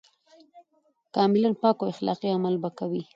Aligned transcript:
کاملاً 1.15 1.49
پاک 1.61 1.77
او 1.81 1.87
اخلاقي 1.93 2.29
عمل 2.37 2.55
به 2.61 2.69
کوي. 2.79 3.03